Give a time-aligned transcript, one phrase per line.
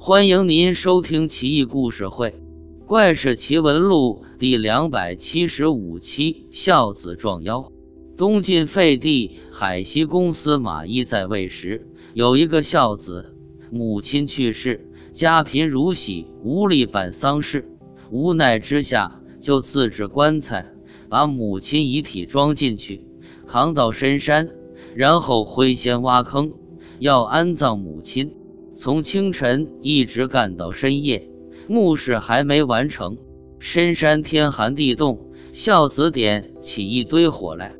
[0.00, 2.30] 欢迎您收听《奇异故事会·
[2.86, 7.72] 怪事奇闻录》第两百七十五期：孝子撞妖。
[8.16, 13.34] 东晋废帝海西公司马懿在位时，有一个孝子，
[13.72, 17.68] 母亲去世，家贫如洗，无力办丧事，
[18.10, 20.72] 无奈之下就自制棺材，
[21.08, 23.04] 把母亲遗体装进去，
[23.48, 24.48] 扛到深山，
[24.94, 26.52] 然后灰先挖坑，
[27.00, 28.32] 要安葬母亲。
[28.78, 31.28] 从清晨一直干到深夜，
[31.66, 33.18] 墓事还没完成。
[33.58, 37.74] 深山天寒地冻，孝子点起一堆火来，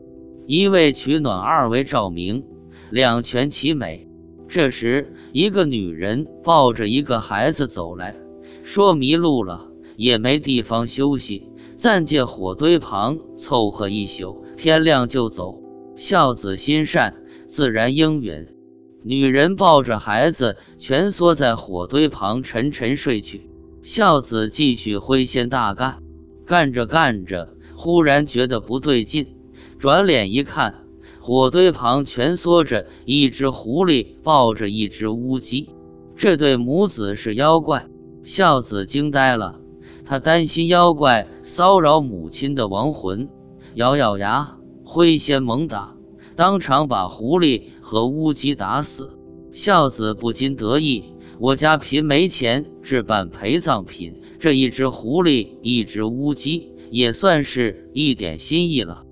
[0.49, 2.43] 一为取暖，二为照明，
[2.91, 4.09] 两全其美。
[4.49, 8.17] 这时，一个女人抱着一个孩子走来，
[8.65, 11.45] 说迷路了，也没地方休息，
[11.77, 15.63] 暂借火堆旁凑合一宿，天亮就走。
[15.95, 18.49] 孝子心善，自然应允。
[19.03, 23.49] 女人抱着孩子蜷缩在火堆旁，沉沉睡去。
[23.83, 26.03] 孝子继续挥线大干，
[26.45, 29.37] 干着干着，忽然觉得不对劲，
[29.79, 30.85] 转脸一看，
[31.21, 35.71] 火堆旁蜷缩着一只狐狸，抱着一只乌鸡。
[36.17, 37.87] 这对母子是妖怪。
[38.25, 39.61] 孝子惊呆了，
[40.05, 43.31] 他担心妖怪骚扰母亲的亡魂，
[43.75, 45.95] 咬咬牙，挥仙猛打。
[46.39, 49.19] 当场把狐狸和乌鸡打死，
[49.53, 51.13] 孝子不禁得意。
[51.41, 59.03] 我家贫没钱置办陪葬品，这一只狐狸，一只乌鸡，也算是一点心意了。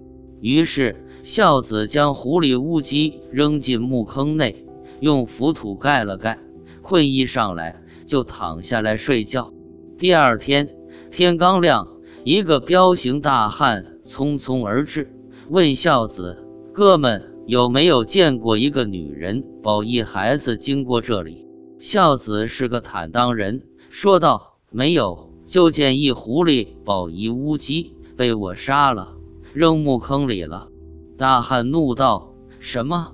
[0.40, 4.64] 于是孝子将狐狸、乌鸡扔进墓坑内，
[5.00, 6.38] 用浮土盖了盖，
[6.80, 9.52] 困意上来就躺下来睡觉。
[9.98, 10.76] 第二天
[11.10, 11.88] 天刚亮，
[12.22, 15.10] 一个彪形大汉匆匆而至，
[15.48, 16.45] 问孝子。
[16.76, 21.46] 哥们，有没有见过一个女人抱一孩子经过这里？
[21.78, 29.14] 孝子是个坦荡人，说道：“没有，就见一狐狸抱一乌鸡，被我杀了，
[29.54, 30.68] 扔墓坑里了。”
[31.16, 33.12] 大汉怒道：“什么？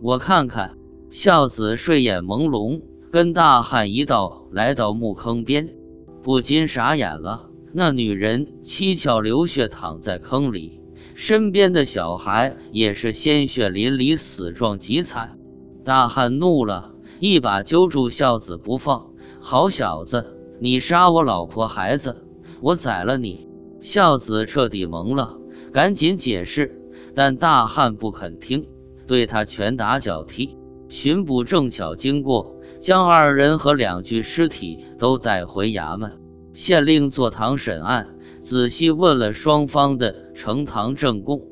[0.00, 0.78] 我看看。”
[1.12, 5.74] 孝子睡眼朦胧，跟大汉一道来到墓坑边，
[6.22, 7.50] 不禁傻眼了。
[7.74, 10.80] 那女人七窍流血，躺在坑里。
[11.14, 15.38] 身边的小孩也是鲜血淋漓，死状极惨。
[15.84, 19.10] 大汉怒了，一把揪住孝子不放。
[19.40, 22.24] 好小子，你杀我老婆孩子，
[22.60, 23.48] 我宰了你！
[23.80, 25.38] 孝子彻底懵了，
[25.72, 26.80] 赶紧解释，
[27.16, 28.68] 但大汉不肯听，
[29.06, 30.56] 对他拳打脚踢。
[30.88, 36.20] 巡捕正巧经过，将二人和两具尸体都带回衙门。
[36.54, 38.11] 县令坐堂审案。
[38.42, 41.42] 仔细问了双方的呈堂证供，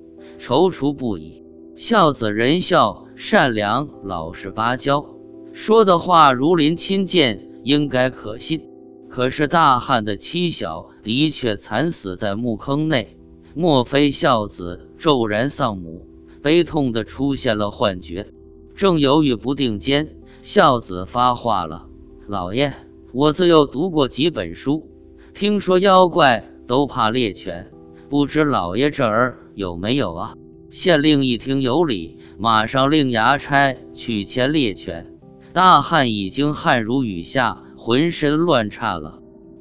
[0.41, 1.45] 踌躇不已。
[1.77, 5.06] 孝子仁孝善良，老实巴交，
[5.53, 8.62] 说的话如临亲见，应该可信。
[9.09, 13.17] 可是大汉的妻小的确惨死在墓坑内，
[13.55, 16.09] 莫非孝子骤然丧母，
[16.43, 18.27] 悲痛的出现了幻觉？
[18.75, 21.87] 正犹豫不定间，孝子发话了
[22.27, 22.75] ：“老爷，
[23.12, 24.89] 我自幼读过几本书，
[25.34, 27.67] 听说妖怪。”都怕猎犬，
[28.09, 30.35] 不知老爷这儿有没有啊？
[30.71, 35.19] 县令一听有理，马上令衙差去牵猎犬。
[35.53, 39.19] 大汉已经汗如雨下，浑身乱颤了。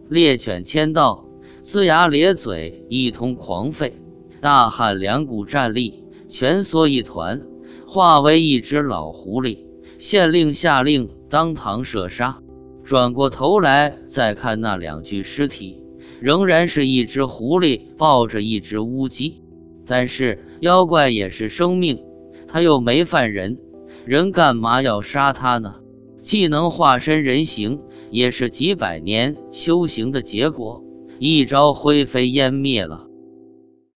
[0.08, 1.26] 猎犬牵到，
[1.64, 3.94] 龇牙咧嘴，一通狂吠。
[4.40, 7.42] 大汉两股战立，蜷缩一团，
[7.88, 9.66] 化为一只老狐狸。
[9.98, 12.38] 县令下令当堂射杀。
[12.84, 15.82] 转过头来再看那两具尸体。
[16.22, 19.42] 仍然是一只狐狸抱着一只乌鸡，
[19.86, 22.04] 但是妖怪也是生命，
[22.48, 23.58] 他又没犯人，
[24.06, 25.76] 人干嘛要杀他呢？
[26.22, 27.80] 既能化身人形，
[28.12, 30.84] 也是几百年修行的结果，
[31.18, 33.09] 一朝灰飞烟灭了。